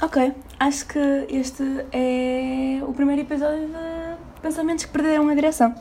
[0.00, 5.74] Ok, acho que este é o primeiro episódio de Pensamentos que Perderam a Direção.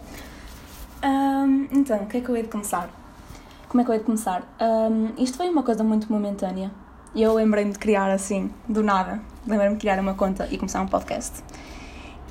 [1.05, 2.89] Um, então, o que é que eu hei de começar?
[3.69, 4.41] Como é que eu hei de começar?
[4.59, 6.71] Um, isto foi uma coisa muito momentânea.
[7.15, 9.21] Eu lembrei-me de criar assim, do nada.
[9.45, 11.43] Lembrei-me de criar uma conta e começar um podcast.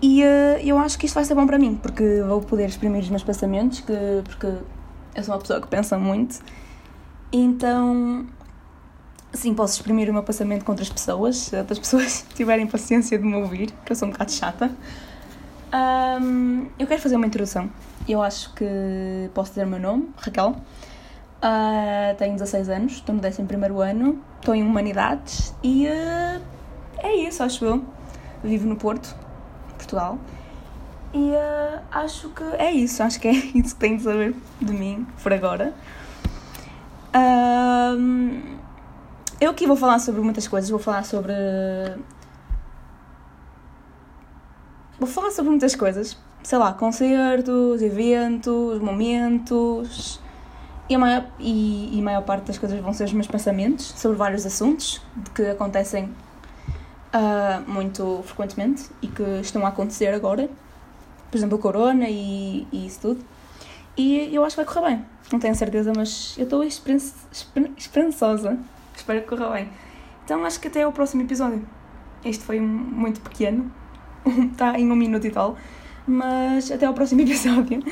[0.03, 3.03] E uh, eu acho que isto vai ser bom para mim, porque vou poder exprimir
[3.03, 3.95] os meus pensamentos, que,
[4.25, 4.49] porque
[5.15, 6.41] eu sou uma pessoa que pensa muito.
[7.33, 8.27] Então,
[9.33, 13.25] sim, posso exprimir o meu pensamento com outras pessoas, se outras pessoas tiverem paciência de
[13.25, 14.71] me ouvir, que eu sou um bocado chata.
[15.73, 17.71] Um, eu quero fazer uma introdução.
[18.09, 20.57] Eu acho que posso dizer o meu nome, Raquel.
[21.37, 23.43] Uh, tenho 16 anos, estou no 11
[23.83, 26.41] ano, estou em Humanidades e uh,
[26.99, 27.85] é isso, acho eu.
[28.43, 29.15] Vivo no Porto,
[29.77, 30.19] Portugal.
[31.13, 34.73] E uh, acho que é isso, acho que é isso que tenho de saber de
[34.73, 35.75] mim por agora.
[39.41, 41.35] Eu aqui vou falar sobre muitas coisas, vou falar sobre.
[44.99, 50.21] Vou falar sobre muitas coisas, sei lá, concertos, eventos, momentos.
[50.89, 53.87] E a, maior, e, e a maior parte das coisas vão ser os meus pensamentos
[53.97, 55.03] sobre vários assuntos
[55.35, 60.49] que acontecem uh, muito frequentemente e que estão a acontecer agora.
[61.31, 63.25] Por exemplo, o Corona e, e isso tudo.
[63.97, 65.07] E eu acho que vai correr bem.
[65.33, 68.57] Não tenho certeza, mas eu estou esperançosa.
[68.97, 69.69] Espero que corra bem.
[70.25, 71.67] Então acho que até ao próximo episódio.
[72.25, 73.71] Este foi muito pequeno.
[74.51, 75.57] Está em um minuto e tal.
[76.07, 77.83] Mas até ao próximo episódio.